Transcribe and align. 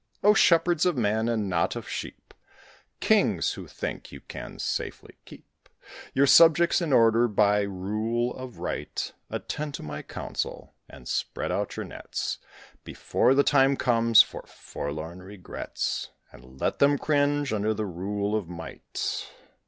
Oh, 0.23 0.33
shepherds 0.33 0.87
of 0.87 0.97
men, 0.97 1.29
and 1.29 1.47
not 1.47 1.75
of 1.75 1.87
sheep; 1.87 2.33
Kings, 3.01 3.53
who 3.53 3.67
think 3.67 4.11
you 4.11 4.19
can 4.19 4.57
safely 4.57 5.19
keep 5.25 5.69
Your 6.15 6.25
subjects 6.25 6.81
in 6.81 6.91
order 6.91 7.27
by 7.27 7.61
rule 7.61 8.35
of 8.35 8.57
right, 8.57 9.13
Attend 9.29 9.75
to 9.75 9.83
my 9.83 10.01
counsel, 10.01 10.73
and 10.89 11.07
spread 11.07 11.51
out 11.51 11.77
your 11.77 11.85
nets, 11.85 12.39
Before 12.83 13.35
the 13.35 13.43
time 13.43 13.77
comes 13.77 14.23
for 14.23 14.43
forlorn 14.47 15.21
regrets, 15.21 16.09
And 16.31 16.59
let 16.59 16.79
them 16.79 16.97
cringe, 16.97 17.53
under 17.53 17.71
the 17.75 17.85
rule 17.85 18.35
of 18.35 18.49
might. 18.49 19.27